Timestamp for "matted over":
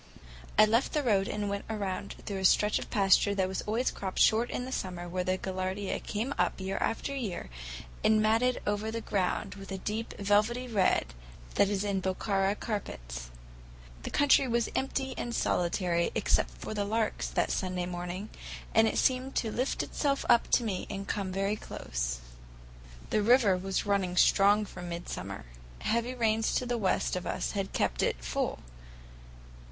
8.19-8.89